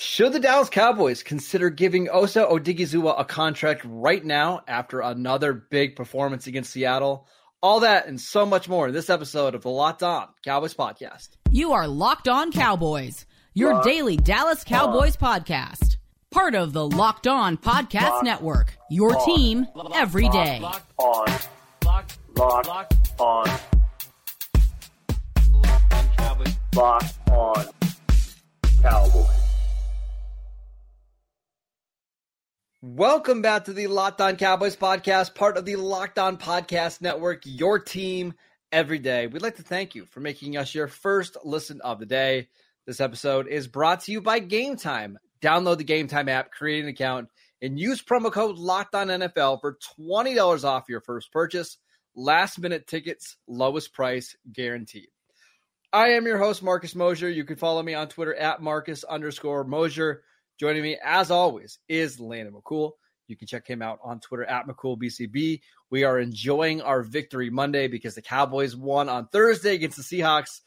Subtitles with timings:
[0.00, 5.96] Should the Dallas Cowboys consider giving Osa Odighizuwa a contract right now after another big
[5.96, 7.26] performance against Seattle?
[7.64, 11.30] All that and so much more in this episode of the Locked On Cowboys podcast.
[11.50, 15.40] You are Locked On Cowboys, your Locked daily Dallas Cowboys on.
[15.40, 15.96] podcast.
[16.30, 19.26] Part of the Locked On Podcast Locked Network, your on.
[19.26, 20.60] team every day.
[20.60, 21.26] Locked on.
[21.84, 23.46] Locked, Locked on.
[25.52, 25.98] Locked
[26.78, 27.87] on Cowboys.
[32.96, 37.42] Welcome back to the Locked On Cowboys podcast, part of the Locked On Podcast Network,
[37.44, 38.32] your team
[38.72, 39.26] every day.
[39.26, 42.48] We'd like to thank you for making us your first listen of the day.
[42.86, 45.18] This episode is brought to you by Game Time.
[45.42, 47.28] Download the Game Time app, create an account,
[47.60, 51.76] and use promo code Locked On NFL for $20 off your first purchase.
[52.16, 55.08] Last minute tickets, lowest price guaranteed.
[55.92, 57.28] I am your host, Marcus Mosher.
[57.28, 60.22] You can follow me on Twitter at Marcus underscore Mosher.
[60.58, 62.92] Joining me, as always, is Landon McCool.
[63.28, 65.60] You can check him out on Twitter at McCoolBCB.
[65.90, 70.60] We are enjoying our victory Monday because the Cowboys won on Thursday against the Seahawks.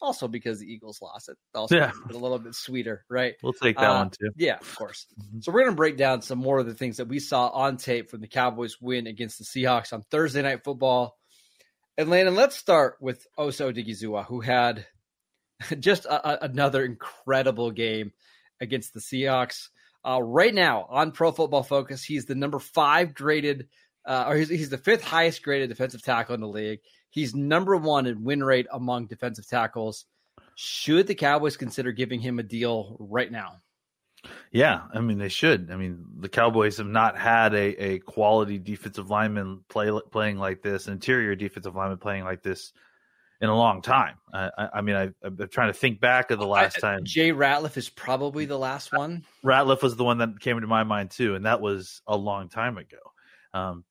[0.00, 1.36] Also because the Eagles lost it.
[1.54, 1.90] Also yeah.
[2.08, 3.34] a little bit sweeter, right?
[3.42, 4.30] We'll take that uh, one too.
[4.36, 5.06] Yeah, of course.
[5.20, 5.40] Mm-hmm.
[5.40, 7.76] So we're going to break down some more of the things that we saw on
[7.76, 11.16] tape from the Cowboys win against the Seahawks on Thursday Night Football.
[11.96, 14.86] And Landon, let's start with Osa Odighizuwa, who had
[15.80, 18.12] just a, a, another incredible game
[18.60, 19.68] against the Seahawks.
[20.04, 23.68] Uh, right now on Pro Football Focus, he's the number five graded,
[24.06, 26.80] uh, or he's, he's the fifth highest graded defensive tackle in the league.
[27.10, 30.04] He's number one in win rate among defensive tackles.
[30.54, 33.56] Should the Cowboys consider giving him a deal right now?
[34.50, 35.70] Yeah, I mean they should.
[35.70, 40.62] I mean the Cowboys have not had a, a quality defensive lineman play playing like
[40.62, 42.72] this, interior defensive lineman playing like this
[43.40, 44.16] in a long time.
[44.32, 47.04] I, I mean, I, am trying to think back of the last I, time.
[47.04, 49.24] Jay Ratliff is probably the last one.
[49.44, 52.48] Ratliff was the one that came into my mind too, and that was a long
[52.48, 52.98] time ago.
[53.54, 53.84] Um,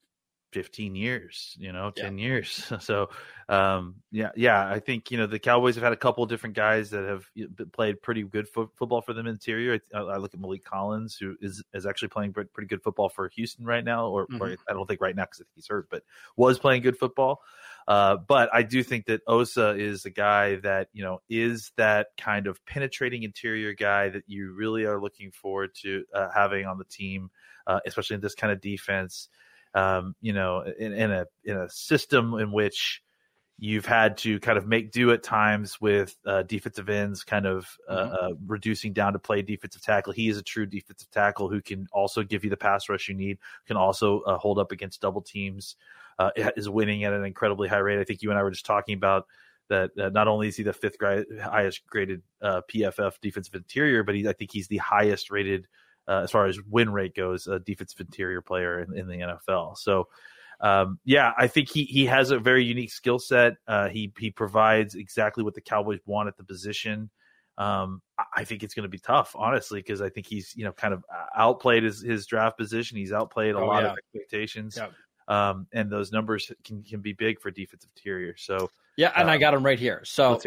[0.53, 2.25] 15 years, you know, 10 yeah.
[2.25, 2.71] years.
[2.79, 3.09] So,
[3.49, 6.55] um, yeah, yeah, I think, you know, the Cowboys have had a couple of different
[6.55, 7.25] guys that have
[7.73, 9.79] played pretty good fo- football for them interior.
[9.93, 13.29] I, I, look at Maliek Collins, who is, is actually playing pretty good football for
[13.35, 14.41] Houston right now, or, mm-hmm.
[14.41, 16.03] or I don't think right now because he's hurt, but
[16.35, 17.41] was playing good football.
[17.87, 22.07] Uh, but I do think that Osa is a guy that, you know, is that
[22.17, 26.77] kind of penetrating interior guy that you really are looking forward to uh, having on
[26.77, 27.29] the team,
[27.65, 29.29] uh, especially in this kind of defense.
[29.73, 33.03] Um, you know, in, in, a in a system in which
[33.59, 37.67] you've had to kind of make do at times with uh, defensive ends, kind of
[37.89, 38.13] uh, mm-hmm.
[38.13, 40.13] uh, reducing down to play defensive tackle.
[40.13, 43.15] He is a true defensive tackle who can also give you the pass rush you
[43.15, 45.75] need, can also uh, hold up against double teams,
[46.19, 47.99] uh, is winning at an incredibly high rate.
[47.99, 49.25] I think you and I were just talking about
[49.69, 50.95] that not only is he the fifth
[51.41, 55.67] highest graded uh, PFF defensive interior, but he, I think he's the highest rated
[56.07, 59.77] uh, as far as win rate goes, a defensive interior player in, in the NFL.
[59.77, 60.07] So,
[60.59, 63.53] um, yeah, I think he he has a very unique skill set.
[63.67, 67.09] Uh, he he provides exactly what the Cowboys want at the position.
[67.57, 68.01] Um,
[68.35, 70.93] I think it's going to be tough, honestly, because I think he's you know kind
[70.93, 71.03] of
[71.35, 72.97] outplayed his, his draft position.
[72.97, 73.91] He's outplayed a oh, lot yeah.
[73.91, 74.77] of expectations.
[74.77, 74.89] Yeah.
[75.29, 78.37] Um, and those numbers can, can be big for defensive interior.
[78.37, 80.01] So yeah, and um, I got him right here.
[80.05, 80.39] So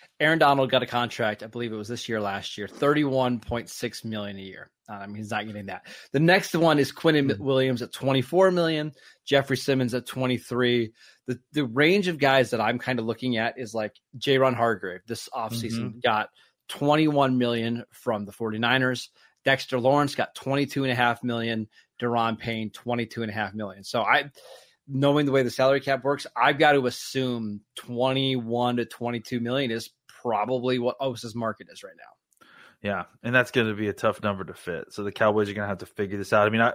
[0.20, 3.68] Aaron Donald got a contract, I believe it was this year, last year, thirty-one point
[3.68, 4.70] six million a year.
[4.92, 5.86] I mean, he's not getting that.
[6.12, 7.42] The next one is Quinnen mm-hmm.
[7.42, 8.92] Williams at twenty-four million,
[9.24, 10.92] Jeffrey Simmons at twenty-three.
[11.26, 15.00] The the range of guys that I'm kind of looking at is like Javon Hargrave
[15.06, 15.98] this offseason mm-hmm.
[16.00, 16.30] got
[16.68, 19.08] 21 million from the 49ers.
[19.44, 21.68] Dexter Lawrence got 22 and a half million.
[22.00, 23.84] Daron Payne 22 and a half million.
[23.84, 24.30] So I
[24.88, 29.70] knowing the way the salary cap works, I've got to assume 21 to 22 million
[29.70, 32.02] is probably what Osa's market is right now.
[32.82, 34.92] Yeah, and that's going to be a tough number to fit.
[34.92, 36.46] So the Cowboys are going to have to figure this out.
[36.46, 36.74] I mean, I,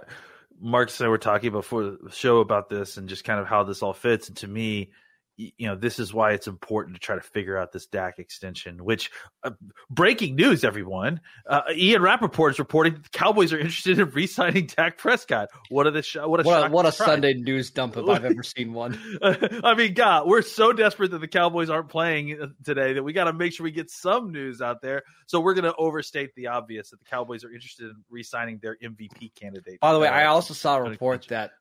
[0.60, 3.64] Marcus and I were talking before the show about this and just kind of how
[3.64, 4.28] this all fits.
[4.28, 4.90] And to me,
[5.38, 8.84] you know, this is why it's important to try to figure out this Dak extension.
[8.84, 9.10] Which
[9.44, 9.52] uh,
[9.88, 11.20] breaking news, everyone!
[11.46, 15.48] Uh, Ian Rapoport is reporting that the Cowboys are interested in re-signing Dak Prescott.
[15.68, 17.12] What a sh- what a what a, what a surprise.
[17.14, 18.98] Sunday news dump if I've ever seen one.
[19.22, 23.12] I mean, God, we're so desperate that the Cowboys aren't playing uh, today that we
[23.12, 25.04] got to make sure we get some news out there.
[25.26, 28.76] So we're going to overstate the obvious that the Cowboys are interested in re-signing their
[28.82, 29.78] MVP candidate.
[29.80, 31.52] By the way, I Uh, also saw a report that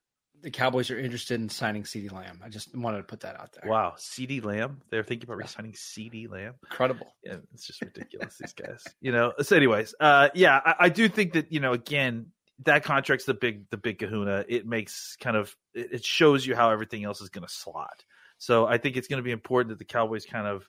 [0.42, 2.42] the Cowboys are interested in signing CeeDee Lamb.
[2.44, 3.70] I just wanted to put that out there.
[3.70, 4.82] Wow, CeeDee Lamb.
[4.90, 6.56] They're thinking about re-signing CeeDee Lamb.
[6.64, 7.16] Incredible.
[7.24, 8.38] Yeah, it's just ridiculous.
[8.40, 9.34] these guys, you know.
[9.42, 12.28] So, anyways, uh, yeah, I, I do think that you know, again,
[12.66, 14.46] that contract's the big, the big Kahuna.
[14.48, 18.04] It makes kind of it, it shows you how everything else is going to slot.
[18.38, 20.68] So I think it's going to be important that the Cowboys kind of,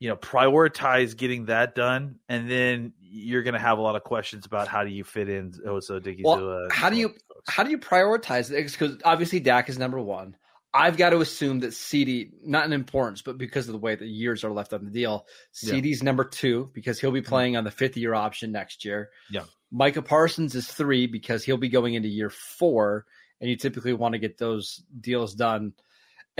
[0.00, 4.02] you know, prioritize getting that done, and then you're going to have a lot of
[4.02, 6.22] questions about how do you fit in Oso Diggy.
[6.24, 7.14] Well, how do you
[7.46, 8.66] how do you prioritize it?
[8.66, 10.36] Because obviously Dak is number one.
[10.72, 14.06] I've got to assume that CeeDee, not in importance, but because of the way the
[14.06, 15.26] years are left on the deal,
[15.62, 15.74] Yeah.
[15.74, 17.28] CeeDee's number two because he'll be mm-hmm.
[17.28, 19.10] playing on the fifth year option next year.
[19.30, 19.44] Yeah.
[19.72, 23.04] Micah Parsons is three because he'll be going into year four,
[23.40, 25.72] and you typically want to get those deals done.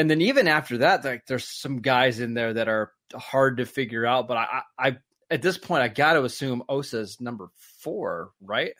[0.00, 3.67] And then even after that, like there's some guys in there that are hard to
[3.67, 4.29] figure out.
[4.29, 4.97] But I, I,
[5.31, 7.50] at this point, I got to assume Osa's number
[7.81, 8.73] four, right?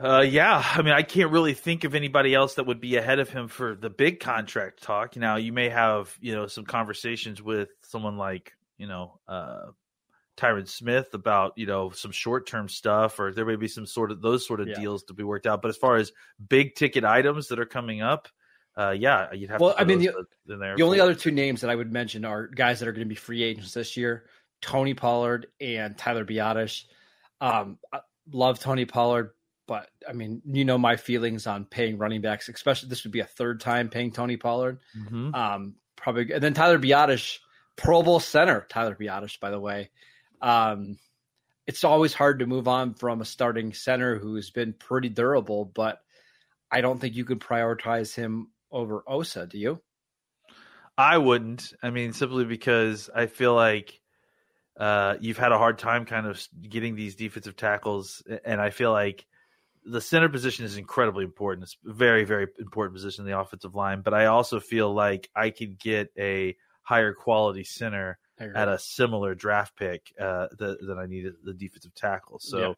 [0.00, 3.18] Uh, yeah, I mean, I can't really think of anybody else that would be ahead
[3.18, 5.16] of him for the big contract talk.
[5.16, 9.72] Now, you may have you know some conversations with someone like you know uh,
[10.36, 14.12] Tyron Smith about you know some short term stuff, or there may be some sort
[14.12, 14.78] of those sort of Yeah.
[14.78, 15.62] deals to be worked out.
[15.62, 16.12] But as far as
[16.48, 18.28] big ticket items that are coming up,
[18.78, 19.60] uh, yeah, you'd have.
[19.60, 20.08] Well, to I mean,
[20.46, 23.04] there The only other two names that I would mention are guys that are going
[23.04, 24.26] to be free agents this year:
[24.62, 26.84] Tony Pollard and Tyler Biadasz.
[27.40, 29.32] Um, I love Tony Pollard,
[29.66, 33.20] but I mean, you know my feelings on paying running backs, especially this would be
[33.20, 34.78] a third time paying Tony Pollard.
[34.96, 35.34] Mhm.
[35.34, 37.38] Um, probably, and then Tyler Biadasz,
[37.74, 39.90] Pro Bowl center Tyler Biadasz, by the way.
[40.40, 40.98] Um,
[41.66, 46.00] it's always hard to move on from a starting center who's been pretty durable, but
[46.70, 49.46] I don't think you could prioritize him over Osa.
[49.46, 49.80] Do you?
[50.96, 51.72] I wouldn't.
[51.82, 54.00] I mean, simply because I feel like
[54.78, 58.92] uh, you've had a hard time kind of getting these defensive tackles, and I feel
[58.92, 59.26] like
[59.84, 61.64] the center position is incredibly important.
[61.64, 64.02] It's a very, very important position in the offensive line.
[64.02, 68.18] But I also feel like I could get a higher quality center
[68.56, 72.38] at a similar draft pick uh, that I needed the defensive tackle.
[72.40, 72.74] So,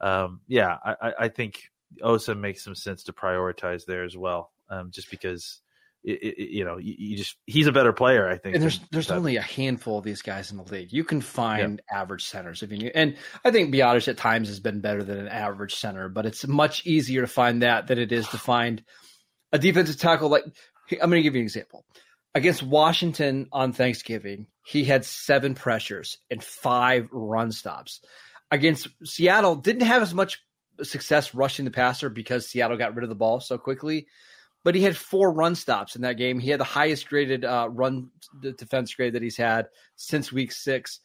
[0.00, 1.70] um, yeah, I- I think
[2.02, 5.60] Osa makes some sense to prioritize there as well, um, just because.
[6.02, 8.54] It, it, you know, you, you just he's a better player, I think.
[8.54, 10.94] and there's there's only a handful of these guys in the league.
[10.94, 14.60] You can find average centers if you need, and I think Biadasz at times has
[14.60, 18.12] been better than an average center, but it's much easier to find that than it
[18.12, 18.82] is to find
[19.52, 20.30] a defensive tackle.
[20.30, 20.44] Like
[20.92, 21.84] I'm going to give you an example.
[22.34, 28.00] Against Washington on Thanksgiving, he had seven pressures and five run stops.
[28.50, 30.40] Against Seattle, didn't have as much
[30.82, 34.06] success rushing the passer because Seattle got rid of the ball so quickly
[34.64, 36.38] but he had four run stops in that game.
[36.38, 38.10] He had the highest graded uh, run
[38.40, 41.00] defense grade that he's had since week six.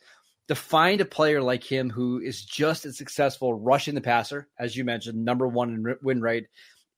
[0.50, 4.76] To find a player like him who is just as successful rushing the passer, as
[4.76, 6.46] you mentioned, number one in win rate,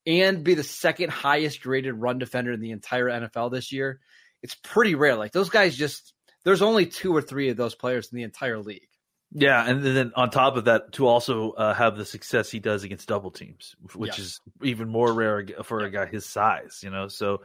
[0.05, 4.01] and be the second highest graded run defender in the entire NFL this year,
[4.43, 5.15] it's pretty rare.
[5.15, 6.13] Like those guys just,
[6.43, 8.89] there's only two or three of those players in the entire league.
[9.31, 12.83] Yeah, and then on top of that, to also uh, have the success he does
[12.83, 17.09] against double teams, which is even more rare for a guy his size, you know.
[17.09, 17.41] So,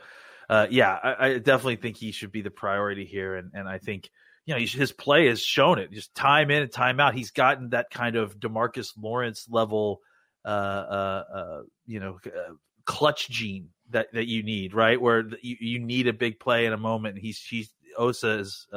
[0.48, 3.78] uh, yeah, I, I definitely think he should be the priority here, and and I
[3.78, 4.10] think
[4.46, 7.14] you know his play has shown it, just time in and time out.
[7.14, 10.00] He's gotten that kind of Demarcus Lawrence level,
[10.44, 12.52] uh, uh, uh you know, uh,
[12.84, 15.00] clutch gene that that you need, right?
[15.00, 17.16] Where you, you need a big play in a moment.
[17.16, 18.68] And he's he's Osa is.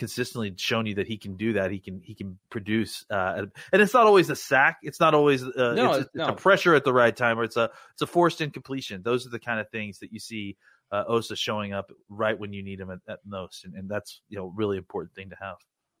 [0.00, 1.70] Consistently shown you that he can do that.
[1.70, 4.78] He can he can produce, uh, and- it's not always a sack.
[4.82, 6.28] It's not always uh, No, it's, it's no.
[6.28, 9.02] a pressure at the right time, or it's a it's a forced incompletion.
[9.02, 10.56] Those are the kind of things that you see
[10.90, 14.22] uh, Osa showing up right when you need him at, at most, and, and that's
[14.30, 15.56] you know really important thing to have.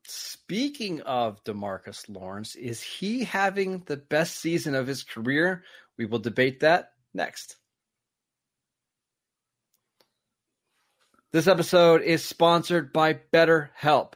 [0.06, 5.62] Speaking of Demarcus Lawrence, is he having the best season of his career?
[5.98, 7.56] We will debate that next.
[11.32, 14.14] This episode is sponsored by BetterHelp.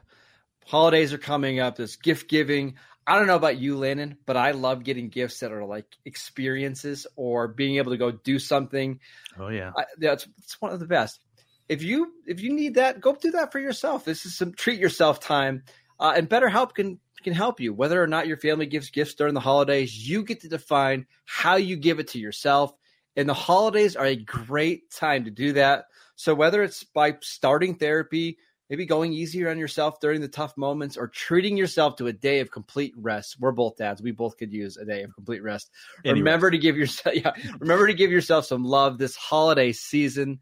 [0.66, 1.76] Holidays are coming up.
[1.76, 2.74] There's gift giving.
[3.06, 7.06] I don't know about you, Landon, but I love getting gifts that are like experiences
[7.14, 8.98] or being able to go do something
[9.38, 11.20] Oh yeah, I, that's it's one of the best.
[11.68, 14.04] If you if you need that, go do that for yourself.
[14.04, 15.64] This is some treat yourself time,
[15.98, 17.72] uh, and BetterHelp can can help you.
[17.72, 21.56] Whether or not your family gives gifts during the holidays, you get to define how
[21.56, 22.72] you give it to yourself
[23.16, 25.86] And the holidays are a great time to do that.
[26.16, 28.38] So whether it's by starting therapy,
[28.70, 32.40] maybe going easier on yourself during the tough moments or treating yourself to a day
[32.40, 33.36] of complete rest.
[33.38, 34.02] We're both dads.
[34.02, 35.70] We both could use a day of complete rest.
[36.04, 36.20] Anyway.
[36.20, 40.40] Remember to give yourself yeah, remember to give yourself some love this holiday season.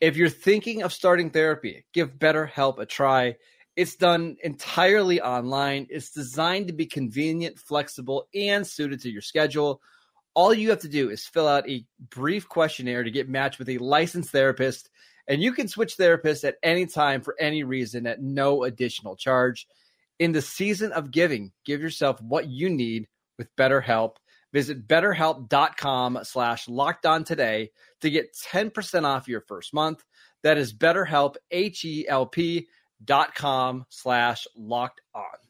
[0.00, 3.36] If you're thinking of starting therapy, give BetterHelp a try.
[3.76, 5.86] It's done entirely online.
[5.90, 9.80] It's designed to be convenient, flexible, and suited to your schedule.
[10.34, 13.68] All you have to do is fill out a brief questionnaire to get matched with
[13.68, 14.88] a licensed therapist
[15.30, 19.68] and you can switch therapists at any time for any reason at no additional charge.
[20.18, 23.06] In the season of giving, give yourself what you need
[23.38, 24.16] with BetterHelp.
[24.52, 27.70] Visit betterhelp.com slash locked on today
[28.00, 30.02] to get 10% off your first month.
[30.42, 32.66] That is betterhelp, H-E-L-P
[33.04, 35.49] dot com slash locked on.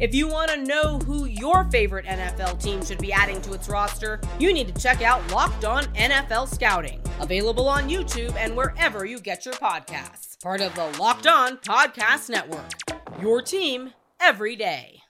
[0.00, 3.68] If you want to know who your favorite NFL team should be adding to its
[3.68, 9.04] roster, you need to check out Locked On NFL Scouting, available on YouTube and wherever
[9.04, 10.42] you get your podcasts.
[10.42, 12.72] Part of the Locked On Podcast Network.
[13.20, 15.00] Your team every day.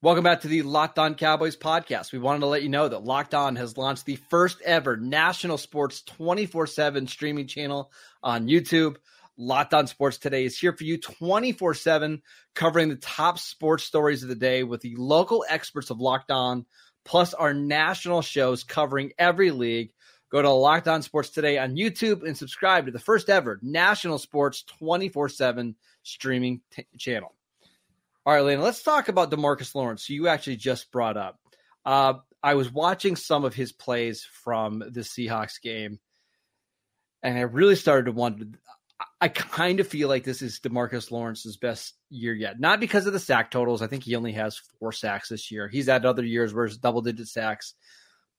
[0.00, 2.12] Welcome back to the Locked On Cowboys podcast.
[2.12, 5.58] We wanted to let you know that Locked On has launched the first ever national
[5.58, 7.90] sports 24 7 streaming channel
[8.22, 8.94] on YouTube.
[9.40, 12.22] Locked On Sports Today is here for you 24 7,
[12.56, 16.66] covering the top sports stories of the day with the local experts of Locked On,
[17.04, 19.92] plus our national shows covering every league.
[20.32, 24.18] Go to Locked On Sports Today on YouTube and subscribe to the first ever national
[24.18, 27.32] sports 24 7 streaming t- channel.
[28.26, 30.10] All right, Lena, let's talk about Demarcus Lawrence.
[30.10, 31.38] You actually just brought up.
[31.86, 36.00] Uh, I was watching some of his plays from the Seahawks game,
[37.22, 38.46] and I really started to wonder.
[39.20, 42.60] I kind of feel like this is Demarcus Lawrence's best year yet.
[42.60, 43.82] Not because of the sack totals.
[43.82, 45.66] I think he only has four sacks this year.
[45.66, 47.74] He's had other years where it's double digit sacks,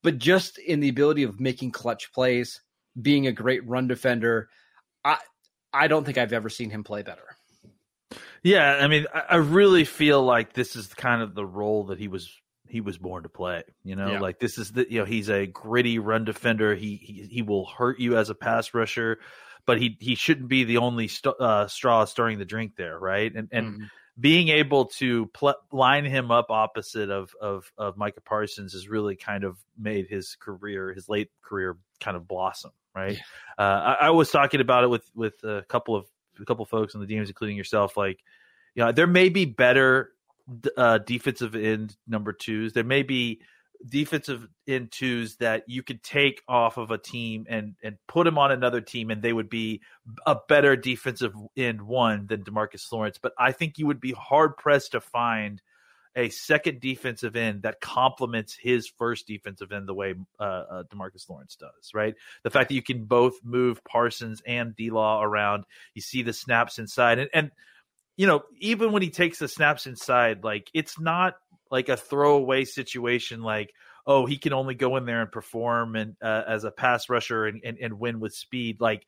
[0.04, 2.62] but just in the ability of making clutch plays,
[3.00, 4.50] being a great run defender.
[5.04, 5.18] I
[5.74, 7.24] I don't think I've ever seen him play better.
[8.42, 12.08] Yeah, I mean, I really feel like this is kind of the role that he
[12.08, 12.34] was
[12.70, 13.64] he was born to play.
[13.84, 14.20] You know, yeah.
[14.20, 16.74] like this is the you know he's a gritty run defender.
[16.74, 19.20] He he he will hurt you as a pass rusher
[19.70, 23.32] but he he shouldn't be the only st- uh, straw stirring the drink there, right?
[23.32, 23.84] And and mm-hmm.
[24.20, 29.16] being able to pl- line him up opposite of of of Micah Parsons has really
[29.16, 33.12] kind of made his career, his late career, kind of blossom, right?
[33.60, 33.64] Yeah.
[33.64, 36.08] Uh, I, I, was talking about it with with a couple of
[36.42, 38.20] a couple of folks in the DMs, including yourself, like.
[38.76, 40.12] You know, there may be better
[40.78, 42.72] uh, defensive end number twos.
[42.72, 43.42] There may be
[43.88, 48.38] defensive end twos that you could take off of a team and and put them
[48.38, 49.82] on another team and they would be
[50.26, 53.18] a better defensive end one than Demarcus Lawrence.
[53.22, 55.62] But I think you would be hard pressed to find
[56.16, 61.30] a second defensive end that complements his first defensive end the way uh, uh, Demarcus
[61.30, 61.92] Lawrence does.
[61.94, 66.24] Right, the fact that you can both move Parsons and D Law around, you see
[66.24, 67.52] the snaps inside, and and
[68.18, 71.36] you know even when he takes the snaps inside, like it's not
[71.72, 73.74] like a throwaway situation like
[74.06, 77.46] oh he can only go in there and perform and uh, as a pass rusher
[77.46, 79.06] and, and, and win with speed like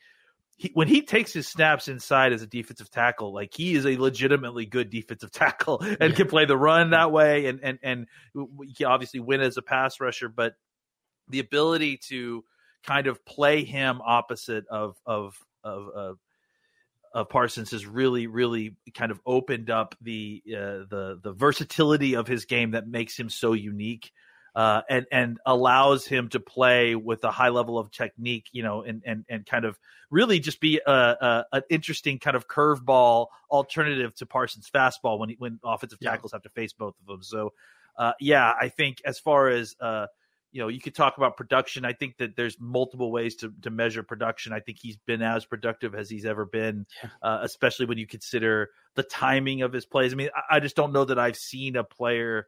[0.57, 3.97] he, when he takes his snaps inside as a defensive tackle like he is a
[3.97, 6.15] legitimately good defensive tackle and yeah.
[6.15, 8.07] can play the run that way and and and
[8.63, 10.53] he can obviously win as a pass rusher but
[11.29, 12.43] the ability to
[12.83, 16.17] kind of play him opposite of of of, of
[17.13, 22.27] of Parsons has really, really kind of opened up the uh, the the versatility of
[22.27, 24.11] his game that makes him so unique,
[24.55, 28.81] uh, and and allows him to play with a high level of technique, you know,
[28.83, 29.77] and and and kind of
[30.09, 35.29] really just be a, a an interesting kind of curveball alternative to Parsons' fastball when
[35.29, 36.37] he, when offensive tackles yeah.
[36.37, 37.23] have to face both of them.
[37.23, 37.53] So,
[37.97, 40.07] uh, yeah, I think as far as uh,
[40.51, 41.85] you know, you could talk about production.
[41.85, 44.53] I think that there's multiple ways to, to measure production.
[44.53, 47.09] I think he's been as productive as he's ever been, yeah.
[47.21, 50.13] uh, especially when you consider the timing of his plays.
[50.13, 52.47] I mean, I, I just don't know that I've seen a player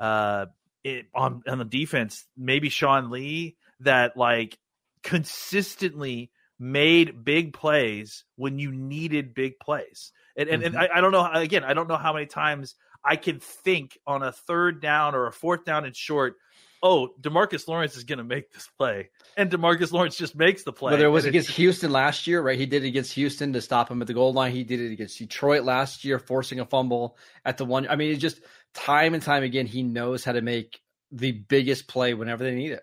[0.00, 0.46] uh,
[0.82, 4.58] it, on on the defense, maybe Sean Lee, that like
[5.02, 10.12] consistently made big plays when you needed big plays.
[10.36, 10.76] And and, mm-hmm.
[10.76, 12.74] and I, I don't know again, I don't know how many times
[13.04, 16.36] I can think on a third down or a fourth down and short
[16.84, 20.72] oh, Demarcus Lawrence is going to make this play, and Demarcus Lawrence just makes the
[20.72, 20.92] play.
[20.92, 22.58] Whether it was And against Houston last year, right?
[22.58, 24.52] He did it against Houston to stop him at the goal line.
[24.52, 27.88] He did it against Detroit last year, forcing a fumble at the one.
[27.88, 28.40] I mean, it's just
[28.74, 32.72] time and time again, he knows how to make the biggest play whenever they need
[32.72, 32.82] it.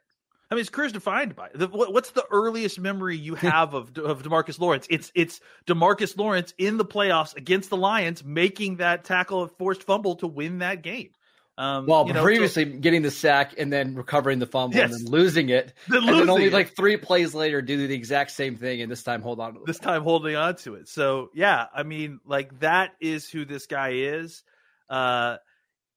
[0.49, 3.97] I mean, his career's defined by the, what, what's the earliest memory you have of
[3.97, 4.87] of Demarcus Lawrence?
[4.89, 9.83] It's it's Demarcus Lawrence in the playoffs against the Lions making that tackle, of forced
[9.83, 11.11] fumble to win that game.
[11.61, 14.91] Um, Well, you know, so- previously getting the sack and then recovering the fumble Yes.
[14.91, 15.73] and then losing it.
[15.87, 16.53] Then and then only it.
[16.53, 19.77] like three plays later do the exact same thing and this time hold on this
[19.77, 19.93] ball.
[19.93, 20.87] time holding on to it.
[20.87, 24.41] So yeah, I mean, like that is who this guy is.
[24.89, 25.37] Uh,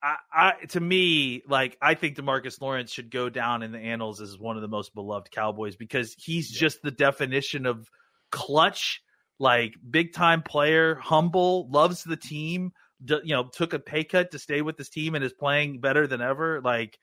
[0.02, 4.20] I, I to me, like I think Demarcus Lawrence should go down in the annals
[4.20, 7.88] as one of the most beloved Cowboys because he's just the definition of
[8.30, 9.00] clutch,
[9.38, 12.72] like big time player, humble, loves the team.
[13.04, 16.06] You know, took a pay cut to stay with this team and is playing better
[16.06, 16.60] than ever.
[16.62, 16.98] Like,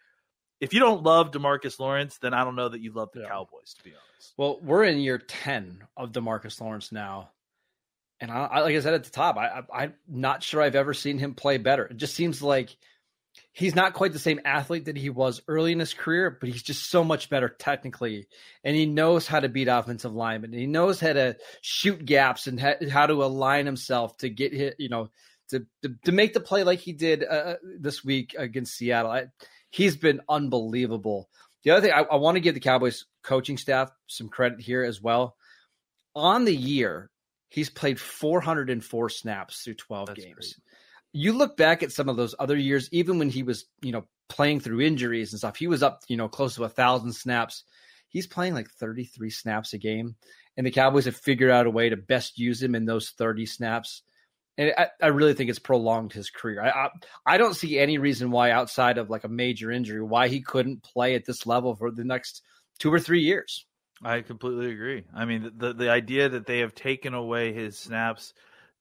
[0.60, 3.30] if you don't love Demarcus Lawrence, then I don't know that you love the Yeah.
[3.30, 3.74] Cowboys.
[3.78, 7.32] To be honest, Well, we're in year 10 of Demarcus Lawrence now.
[8.20, 10.76] And I, I like I said at the top, I, I, I'm not sure I've
[10.76, 11.86] ever seen him play better.
[11.86, 12.76] It just seems like
[13.52, 16.62] he's not quite the same athlete that he was early in his career, but he's
[16.62, 18.28] just so much better technically.
[18.64, 20.54] And he knows how to beat offensive linemen.
[20.54, 24.76] He knows how to shoot gaps and ha- how to align himself to get hit,
[24.78, 25.10] you know,
[25.52, 29.12] to, to, to make the play like he did uh, this week against Seattle.
[29.12, 29.26] I,
[29.70, 31.30] he's been unbelievable.
[31.64, 34.84] The other thing, I, I want to give the Cowboys coaching staff some credit here
[34.84, 35.36] as well.
[36.16, 37.10] On the year,
[37.50, 40.36] he's played 404 snaps through 12 That's games.
[40.36, 40.56] great.
[41.14, 44.06] You look back at some of those other years, even when he was, you know,
[44.30, 47.64] playing through injuries and stuff, he was up, you know, close to a thousand snaps.
[48.08, 50.16] He's playing like 33 snaps a game,
[50.56, 53.46] and the Cowboys have figured out a way to best use him in those 30
[53.46, 54.04] snaps.
[54.58, 56.62] And I, I really think it's prolonged his career.
[56.62, 56.90] I, I
[57.26, 60.84] I don't see any reason why, outside of like a major injury, why he couldn't
[60.84, 62.42] play at this level for the next
[62.80, 63.66] two or three years.
[64.04, 65.06] I completely agree.
[65.16, 68.34] I mean, the the idea that they have taken away his snaps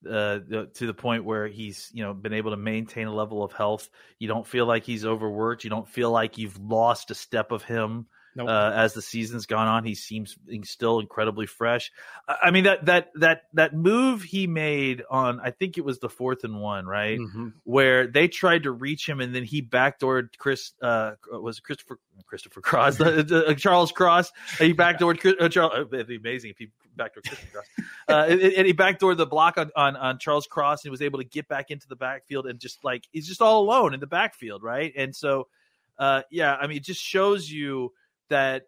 [0.09, 0.39] uh,
[0.75, 3.89] to the point where he's you know been able to maintain a level of health.
[4.19, 5.65] You don't feel like he's overworked.
[5.65, 8.49] You don't feel like you've lost a step of him Nope.
[8.49, 9.85] uh, as the season's gone on.
[9.85, 11.91] He seems still incredibly fresh.
[12.29, 16.09] I mean that that that that move he made on I think it was the
[16.09, 17.19] fourth and one, right?
[17.19, 17.55] Mhm.
[17.65, 21.99] where they tried to reach him and then he backdoored Chris uh was it Christopher
[22.27, 26.51] Christopher Cross uh, uh, Charles Cross he backdoored Chris, uh, Charles uh, it'd be amazing
[26.51, 27.67] if he backdoored Christopher Cross
[28.09, 31.03] uh, and, and he backdoored the block on, on on Charles Cross and he was
[31.03, 33.99] able to get back into the backfield and just like he's just all alone in
[34.01, 35.49] the backfield right and so
[35.99, 37.93] uh yeah I mean it just shows you
[38.31, 38.63] that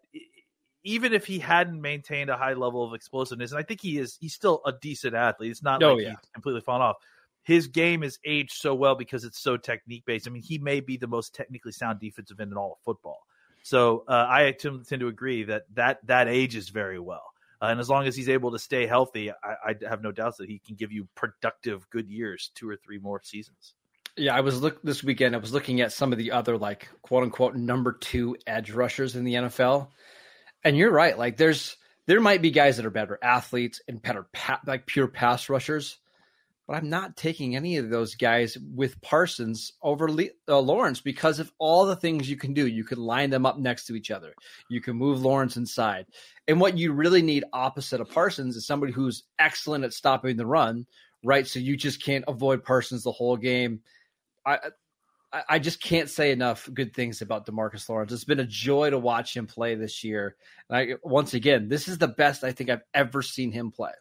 [0.83, 4.17] even if he hadn't maintained a high level of explosiveness and I think he is
[4.21, 6.09] he's still a decent athlete it's not Oh, like yeah.
[6.09, 6.97] he's completely fallen off
[7.43, 10.27] his game is aged so well because it's so technique based.
[10.27, 13.19] I mean, he may be the most technically sound defensive end in all of football.
[13.63, 17.23] So uh, I tend, tend to agree that that that ages very well.
[17.61, 20.37] Uh, and as long as he's able to stay healthy, I, I have no doubts
[20.37, 23.73] that he can give you productive, good years, two or three more seasons.
[24.15, 25.35] Yeah, I was look this weekend.
[25.35, 29.15] I was looking at some of the other like quote unquote number two edge rushers
[29.15, 29.87] in the NFL,
[30.63, 31.17] and you're right.
[31.17, 35.07] Like there's there might be guys that are better athletes and better pa- like pure
[35.07, 35.97] pass rushers,
[36.67, 41.39] but I'm not taking any of those guys with Parsons over Le- uh, Lawrence because
[41.39, 42.67] of all the things you can do.
[42.67, 44.35] You can line them up next to each other.
[44.69, 46.05] You can move Lawrence inside,
[46.47, 50.45] and what you really need opposite of Parsons is somebody who's excellent at stopping the
[50.45, 50.85] run.
[51.25, 53.79] Right, so you just can't avoid Parsons the whole game.
[54.45, 54.59] I
[55.49, 58.11] I- just can't say enough good things about Demarcus Lawrence.
[58.11, 60.35] It's been a joy to watch him play this year.
[60.69, 63.93] And I once again, this is the best I think I've ever seen him play.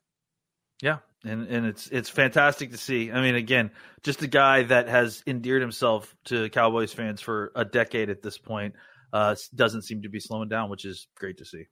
[0.83, 3.11] Yeah, and and it's it's fantastic to see.
[3.13, 3.71] I mean, again,
[4.03, 8.37] just a guy that has endeared himself to Cowboys fans for a decade at this
[8.37, 8.75] point
[9.13, 11.67] uh, doesn't seem to be slowing down, which is great to see.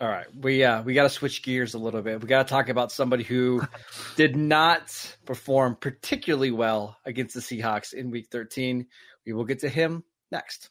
[0.00, 2.20] All right, we uh, we got to switch gears a little bit.
[2.20, 3.62] We got to talk about somebody who
[4.16, 8.86] did not perform particularly well against the Seahawks in Week 13.
[9.24, 10.02] We will get to him
[10.32, 10.68] next.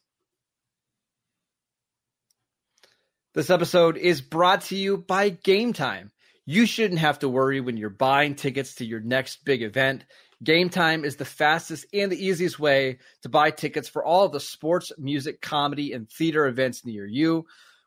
[3.34, 6.12] This episode is brought to you by Game Time.
[6.46, 10.04] You shouldn't have to worry when you're buying tickets to your next big event.
[10.44, 14.34] Game Time is the fastest and the easiest way to buy tickets for all of
[14.34, 17.46] the sports, music, comedy, and theater events near you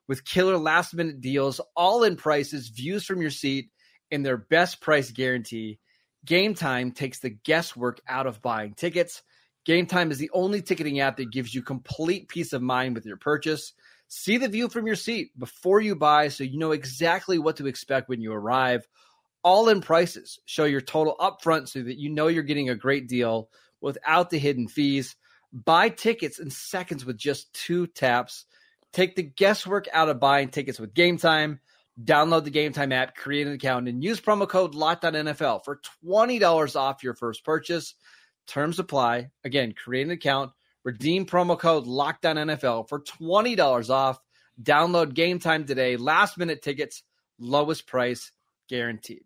[0.08, 3.70] with killer last minute deals, all in prices, views from your seat,
[4.10, 5.78] and their best price guarantee.
[6.24, 9.22] Game Time takes the guesswork out of buying tickets.
[9.64, 13.06] Game Time is the only ticketing app that gives you complete peace of mind with
[13.06, 13.72] your purchase.
[14.08, 17.66] See the view from your seat before you buy so you know exactly what to
[17.66, 18.86] expect when you arrive.
[19.42, 20.38] All in prices.
[20.44, 23.48] Show your total upfront so that you know you're getting a great deal
[23.80, 25.16] without the hidden fees.
[25.52, 28.46] Buy tickets in seconds with just two taps.
[28.96, 31.60] Take the guesswork out of buying tickets with Game Time.
[32.02, 36.76] Download the Game Time app, create an account, and use promo code LOCKEDONNFL for $20
[36.76, 37.94] off your first purchase.
[38.46, 39.28] Terms apply.
[39.44, 44.18] Again, create an account, redeem promo code LOCKEDONNFL for $20 off.
[44.62, 45.98] Download Game Time today.
[45.98, 47.02] Last minute tickets,
[47.38, 48.32] lowest price
[48.66, 49.25] guaranteed.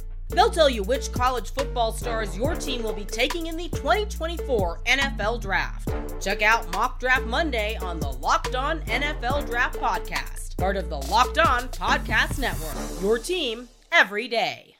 [0.31, 4.79] They'll tell you which college football stars your team will be taking in the 2024
[4.85, 5.93] NFL Draft.
[6.21, 10.97] Check out Mock Draft Monday on the Locked On NFL Draft Podcast, part of the
[10.97, 13.01] Locked On Podcast Network.
[13.01, 14.75] Your team every day.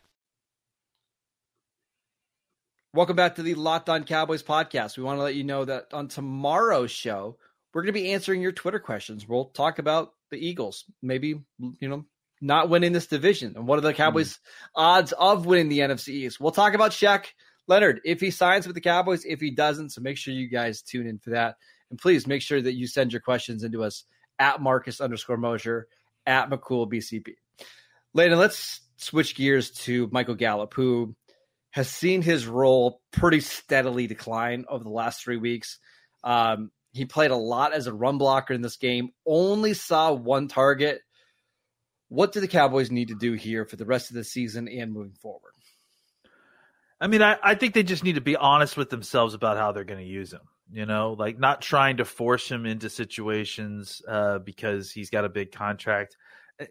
[2.93, 4.97] Welcome back to the Locked On Cowboys podcast.
[4.97, 7.37] We want to let you know that on tomorrow's show,
[7.73, 9.27] we're going to be answering your Twitter questions.
[9.27, 11.41] We'll talk about the Eagles, maybe,
[11.79, 12.05] you know,
[12.41, 14.39] not winning this division and what are the Cowboys' mm.
[14.75, 16.39] odds of winning the NFC East.
[16.39, 17.27] We'll talk about Shaq
[17.67, 19.91] Leonard if he signs with the Cowboys, if he doesn't.
[19.91, 21.55] So make sure you guys tune in for that.
[21.89, 24.05] And please make sure that you send your questions into us
[24.39, 25.87] at Marcus underscore Mosher
[26.25, 27.35] at McCool BCB.
[28.13, 31.15] Landon, let's switch gears to Michael Gallup, who
[31.71, 35.79] has seen his role pretty steadily decline over the last three weeks.
[36.23, 40.47] Um, he played a lot as a run blocker in this game, only saw one
[40.47, 41.01] target
[42.11, 44.91] what do the Cowboys need to do here for the rest of the season and
[44.91, 45.53] moving forward?
[46.99, 49.71] I mean, I, I think they just need to be honest with themselves about how
[49.71, 50.41] they're going to use him.
[50.73, 55.29] You know, like not trying to force him into situations uh, because he's got a
[55.29, 56.17] big contract.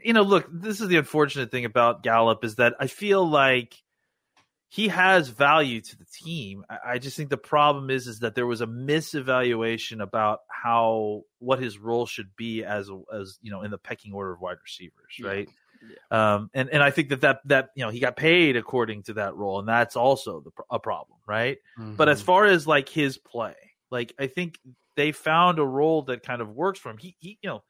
[0.04, 3.74] You know, look, this is the unfortunate thing about Gallup is that I feel like
[4.70, 6.64] he has value to the team.
[6.70, 11.22] I, I just think the problem is is that there was a misevaluation about how
[11.40, 14.58] what his role should be as as you know in the pecking order of wide
[14.62, 15.48] receivers, right?
[16.10, 16.34] Yeah.
[16.34, 19.14] Um, and and I think that that that you know he got paid according to
[19.14, 21.58] that role, and that's also the, a problem, right?
[21.76, 21.96] Mm-hmm.
[21.96, 22.26] But as mm-hmm.
[22.26, 23.56] far as like his play,
[23.90, 24.60] like I think
[24.94, 26.98] they found a role that kind of works for him.
[26.98, 27.64] He he you know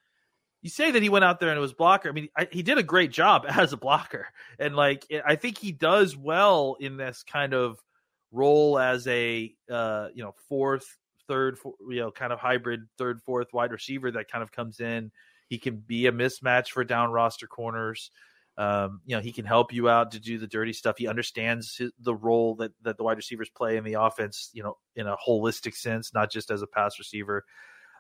[0.62, 2.08] you say that he went out there and it was blocker.
[2.08, 5.58] I mean, I, he did a great job as a blocker, and like I think
[5.58, 7.78] he does well in this kind of
[8.32, 10.96] role as a uh, you know fourth,
[11.28, 15.10] third, you know, kind of hybrid third, fourth wide receiver that kind of comes in.
[15.48, 18.10] He can be a mismatch for down roster corners.
[18.58, 20.98] Um, you know, he can help you out to do the dirty stuff.
[20.98, 24.50] He understands his, the role that that the wide receivers play in the offense.
[24.52, 27.44] You know, in a holistic sense, not just as a pass receiver.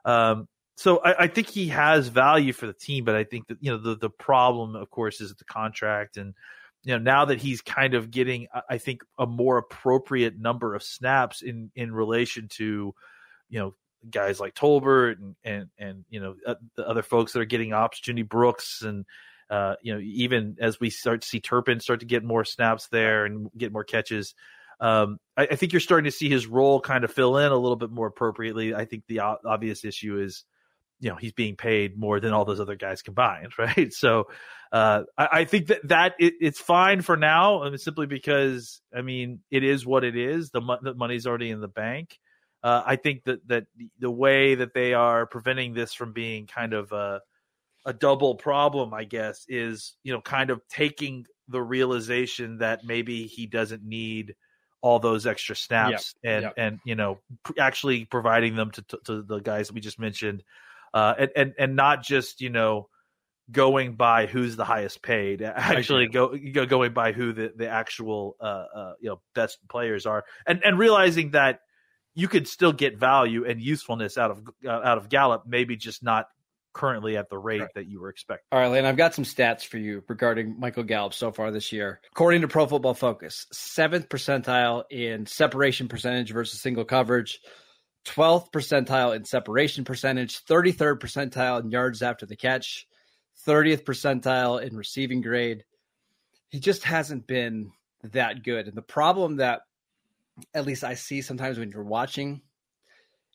[0.04, 0.48] Um,
[0.80, 3.70] so I, I, think he has value for the team, but I think that you
[3.70, 6.32] know the the problem, of course, is the contract, and
[6.84, 10.82] you know now that he's kind of getting, I think, a more appropriate number of
[10.82, 12.94] snaps in in relation to,
[13.50, 13.74] you know,
[14.10, 17.74] guys like Tolbert and and and you know uh, the other folks that are getting
[17.74, 19.04] opportunity, Brooks and.
[19.50, 22.86] Uh, you know, even as we start to see Turpin start to get more snaps
[22.92, 24.32] there and get more catches,
[24.78, 27.56] um, I, I, think you're starting to see his role kind of fill in a
[27.56, 28.76] little bit more appropriately.
[28.76, 30.44] I think the obvious issue is
[31.00, 33.92] you know he's being paid more than all those other guys combined, right?
[33.92, 34.28] So
[34.72, 38.80] uh, I, I, think that that it, it's fine for now, I mean, simply because
[38.94, 40.50] I mean it is what it is.
[40.50, 42.18] The, the money's already in the bank.
[42.62, 43.64] Uh, I think that that
[43.98, 47.20] the way that they are preventing this from being kind of a
[47.86, 53.26] a double problem, I guess, is you know kind of taking the realization that maybe
[53.26, 54.34] he doesn't need
[54.82, 56.32] all those extra snaps yep.
[56.32, 56.54] and yep.
[56.56, 57.18] and you know
[57.58, 60.42] actually providing them to, to, to the guys that we just mentioned
[60.94, 62.88] uh, and, and and not just you know
[63.50, 68.36] going by who's the highest paid actually go, go going by who the the actual
[68.40, 71.60] uh, uh, you know best players are and and realizing that
[72.14, 76.02] you could still get value and usefulness out of uh, out of Gallup maybe just
[76.02, 76.26] not
[76.72, 77.74] currently at the rate right.
[77.74, 78.46] that you were expecting.
[78.52, 81.72] All right, Lane, I've got some stats for you regarding Michael Gallup so far this
[81.72, 82.00] year.
[82.12, 87.40] According to Pro Football Focus, seventh percentile in separation percentage versus single coverage,
[88.06, 92.86] 12th percentile in separation percentage, 33rd percentile in yards after the catch,
[93.46, 95.64] 30th percentile in receiving grade.
[96.48, 98.66] He just hasn't been that good.
[98.66, 99.62] And the problem that
[100.54, 102.40] at least I see sometimes when you're watching,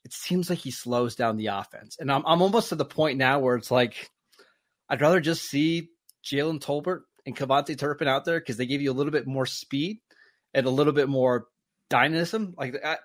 [0.03, 1.97] it seems like he slows down the offense.
[1.99, 4.09] And I'm, I'm almost to the point now where it's like,
[4.89, 5.89] I'd rather just see
[6.23, 9.45] Jalen Tolbert and KaVontae Turpin out there because they give you a little bit more
[9.45, 9.99] speed
[10.53, 11.47] and a little bit more
[11.89, 12.53] dynamism.
[12.57, 12.97] Like I,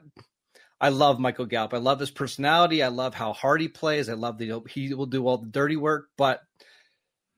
[0.80, 1.74] I love Michael Gallup.
[1.74, 2.82] I love his personality.
[2.82, 4.08] I love how hard he plays.
[4.08, 6.40] I love the he will do all the dirty work, but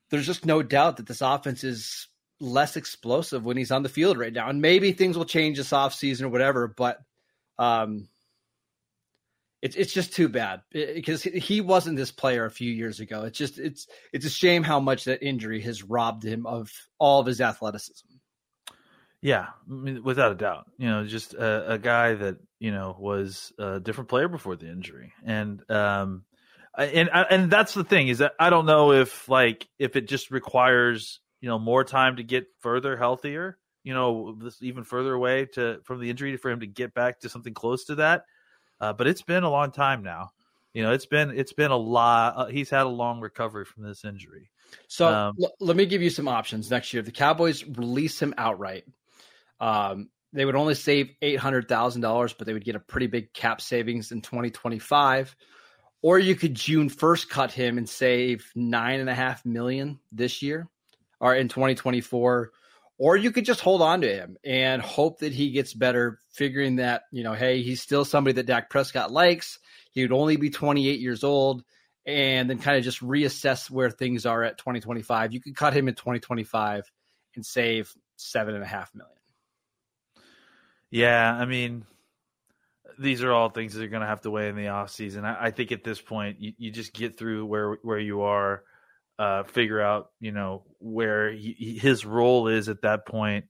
[0.09, 2.07] there's just no doubt that this offense is
[2.39, 4.47] less explosive when he's on the field right now.
[4.49, 6.99] And maybe things will change this offseason or whatever, but
[7.59, 8.07] um
[9.61, 13.23] it's it's just too bad because he wasn't this player a few years ago.
[13.23, 17.21] It's just it's it's a shame how much that injury has robbed him of all
[17.21, 18.07] of his athleticism.
[19.23, 19.47] Yeah,
[20.03, 20.65] without a doubt.
[20.77, 24.69] You know, just a, a, guy that you know was a different player before the
[24.69, 26.25] injury, and um,
[26.77, 30.29] and and that's the thing is that I don't know if like if it just
[30.29, 35.45] requires you know more time to get further healthier, you know, this even further away
[35.53, 38.25] to from the injury for him to get back to something close to that.
[38.81, 40.31] Uh, but it's been a long time now.
[40.73, 42.33] You know, it's been it's been a lot.
[42.35, 44.49] Uh, he's had a long recovery from this injury.
[44.89, 47.01] So um, l- let me give you some options next year.
[47.01, 48.83] The Cowboys release him outright
[49.63, 53.07] um, they would only save eight hundred thousand dollars, but they would get a pretty
[53.07, 55.33] big cap savings in twenty twenty five.
[56.01, 60.41] Or you could June first cut him and save nine and a half million this
[60.41, 60.67] year,
[61.21, 62.51] or in twenty twenty four.
[62.97, 66.75] Or you could just hold on to him and hope that he gets better, figuring
[66.75, 69.59] that, you know, hey, he's still somebody that Dak Prescott likes.
[69.91, 71.63] He would only be 28 years old
[72.05, 75.33] and then kind of just reassess where things are at 2025.
[75.33, 76.89] You could cut him in 2025
[77.35, 79.17] and save seven and a half million.
[80.93, 81.87] Yeah, I mean,
[82.99, 85.25] these are all things that are going to have to weigh in the off season.
[85.25, 88.63] I, I think at this point, you, you, just get through where where you are,
[89.17, 93.45] uh, figure out you know where he, his role is at that point.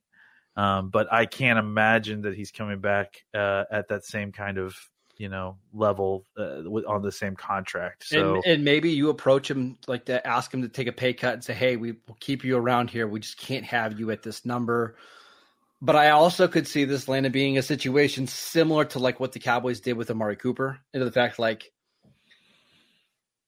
[0.56, 4.77] Um, but I can't imagine that he's coming back uh, at that same kind of
[5.17, 8.06] you know level uh, on the same contract.
[8.08, 11.13] So and, and, maybe you approach him like to ask him to take a pay
[11.13, 13.06] cut and say, "Hey, we will keep you around here.
[13.06, 14.95] We just can't have you at this number."
[15.83, 19.39] But I also could see this Landon being a situation similar to like what the
[19.39, 21.73] Cowboys did with Amari Cooper, into the fact like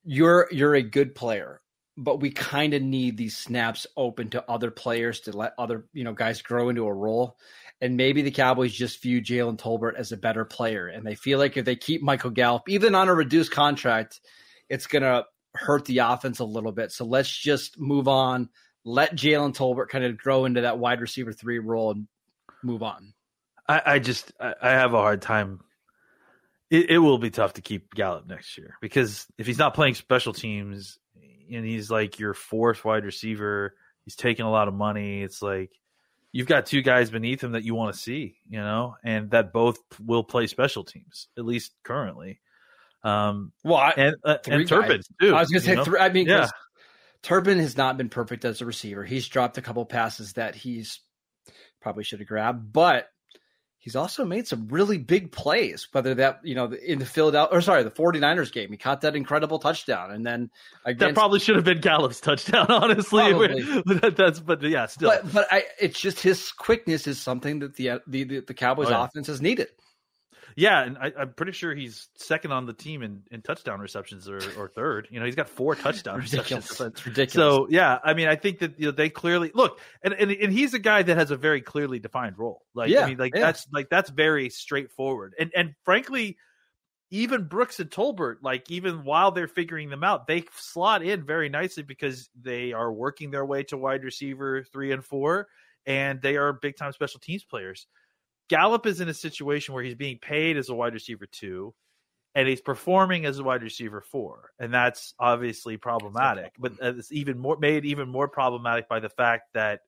[0.04, 1.62] you're you're a good player,
[1.96, 6.04] but we kind of need these snaps open to other players to let other you
[6.04, 7.38] know guys grow into a role.
[7.80, 11.40] And maybe the Cowboys just view Jalen Tolbert as a better player, and they feel
[11.40, 14.20] like if they keep Michael Gallup, even on a reduced contract,
[14.68, 16.92] it's gonna hurt the offense a little bit.
[16.92, 18.50] So let's just move on.
[18.84, 22.08] Let Jalen Tolbert kind of grow into that wide receiver three role and
[22.66, 23.14] move on.
[23.68, 25.62] I, I just I, I have a hard time.
[26.70, 29.94] It, it, will be tough to keep Gallup next year because if he's not playing
[29.94, 30.98] special teams
[31.52, 35.22] and he's like your fourth wide receiver, he's taking a lot of money.
[35.22, 35.72] It's like
[36.32, 39.54] you've got two guys beneath him that you want to see, you know, and that
[39.54, 42.42] both will play special teams at least currently.
[43.04, 45.36] Um, well, I, and uh, and Turpin too.
[45.36, 46.50] I was going to say, three, I mean, yeah.
[47.22, 49.04] Turpin has not been perfect as a receiver.
[49.04, 51.00] He's dropped a couple passes that he's
[51.86, 53.10] probably should have grabbed, but
[53.78, 57.62] he's also made some really big plays, whether that, you know, in the Philadelphia or
[57.62, 60.10] sorry, the 49ers game, he caught that incredible touchdown.
[60.10, 60.50] And then
[60.84, 63.22] against, that probably should have been Gallup's touchdown, honestly.
[63.86, 68.02] That's, but yeah, still, but, but I, it's just his quickness is something that the,
[68.08, 69.06] the, the, the Cowboys oh, yeah.
[69.06, 69.68] offense has needed.
[70.58, 74.30] Yeah, and I, am pretty sure he's second on the team in, in touchdown receptions
[74.30, 75.10] or, or third.
[75.12, 76.70] You know, he's got four touchdown ridiculous.
[76.70, 76.94] receptions.
[76.94, 77.34] It's ridiculous.
[77.34, 80.54] So yeah, I mean, I think that you know they clearly look, and, and and
[80.54, 82.62] he's a guy that has a very clearly defined role.
[82.74, 83.42] Like, yeah, I mean, like yeah.
[83.42, 85.34] that's like that's very straightforward.
[85.38, 86.38] And and frankly,
[87.12, 91.50] even Brooks and Tolbert, like even while they're figuring them out, they slot in very
[91.50, 95.48] nicely because they are working their way to wide receiver three and four,
[95.86, 97.88] and they are big time special teams players.
[98.50, 101.74] Gallup is in a situation where he's being paid as a wide receiver two,
[102.36, 106.54] and he's performing as a wide receiver four, and that's obviously problematic.
[106.60, 109.80] But it's even more made even more problematic by the fact that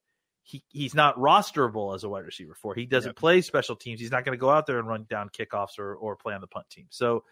[0.43, 2.73] he he's not rosterable as a wide receiver four.
[2.73, 3.15] He doesn't yep.
[3.17, 3.99] play special teams.
[3.99, 6.41] He's not going to go out there and run down kickoffs or or play on
[6.41, 6.87] the punt team.
[6.89, 7.25] So,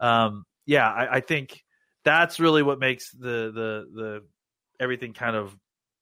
[0.00, 1.62] um, yeah, I, I think
[2.04, 4.22] that's really what makes the the the
[4.80, 5.56] everything kind of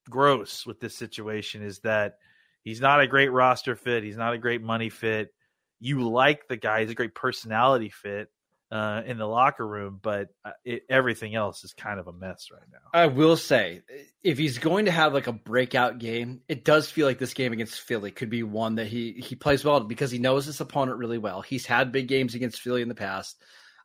[0.09, 2.15] gross with this situation is that
[2.63, 4.05] He's not a great roster fit.
[4.05, 5.33] He's not a great money fit.
[5.79, 6.83] You like the guy.
[6.83, 8.29] He's a great personality fit
[8.71, 12.49] uh, in the locker room, but uh, it, everything else is kind of a mess
[12.53, 12.79] right now.
[12.93, 13.83] I will say,
[14.23, 17.53] if he's going to have like a breakout game, it does feel like this game
[17.53, 20.99] against Philly could be one that he he plays well because he knows his opponent
[20.99, 21.43] really well.
[21.43, 23.43] He's had big games against Philly in the past,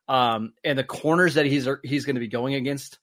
[0.07, 2.99] um, and the corners that he's he's going to be going against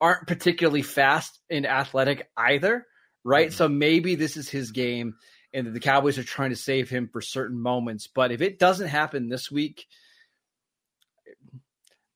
[0.00, 2.86] aren't particularly fast and athletic either
[3.24, 3.48] right?
[3.48, 3.56] Mm-hmm.
[3.56, 5.14] So maybe this is his game
[5.52, 8.06] and the Cowboys are trying to save him for certain moments.
[8.06, 9.86] But if it doesn't happen this week,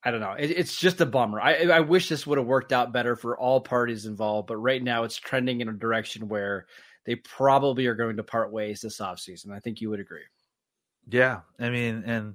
[0.05, 0.33] I don't know.
[0.39, 1.41] It, it's just a bummer.
[1.41, 4.83] I, I wish this would have worked out better for all parties involved, but right
[4.83, 6.67] now it's trending in a direction where
[7.07, 9.51] they probably are going to part ways this offseason.
[9.51, 10.23] I think you would agree.
[11.09, 11.41] Yeah.
[11.59, 12.35] I mean, and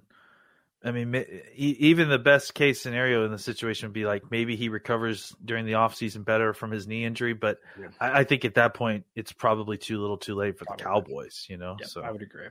[0.82, 4.70] I mean, even the best case scenario in the situation would be like maybe he
[4.70, 7.34] recovers during the offseason better from his knee injury.
[7.34, 7.88] But yeah.
[8.00, 11.46] I, I, think at that point, it's probably too little too late for the Cowboys,
[11.50, 11.76] you know?
[11.84, 12.48] so I would agree.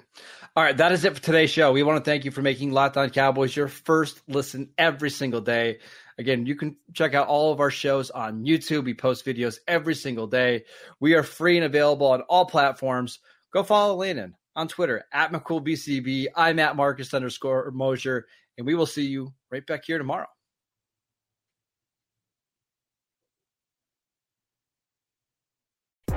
[0.55, 0.77] All right.
[0.77, 1.73] That is it for today's show.
[1.73, 5.41] We want to thank you for making Locked On Cowboys your first listen every single
[5.41, 5.79] day.
[6.19, 8.85] Again, you can check out all of our shows on YouTube.
[8.85, 10.65] We post videos every single day.
[11.01, 13.21] We are free and available on all platforms.
[13.55, 16.27] Go follow Landon on Twitter at McCoolBCB.
[16.35, 18.27] I'm at Marcus underscore Mosher,
[18.59, 20.27] and we will see you right back here tomorrow.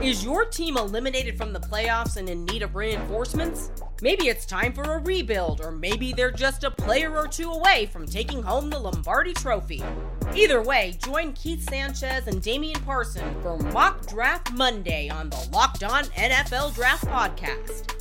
[0.01, 3.69] Is your team eliminated from the playoffs and in need of reinforcements?
[4.01, 7.87] Maybe it's time for a rebuild, or maybe they're just a player or two away
[7.93, 9.83] from taking home the Lombardi Trophy.
[10.33, 15.83] Either way, join Keith Sanchez and Damian Parson for Mock Draft Monday on the Locked
[15.83, 18.00] On NFL Draft Podcast.